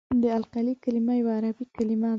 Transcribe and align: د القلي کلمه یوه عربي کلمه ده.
د 0.21 0.23
القلي 0.39 0.73
کلمه 0.83 1.13
یوه 1.19 1.33
عربي 1.37 1.65
کلمه 1.75 2.07
ده. 2.09 2.09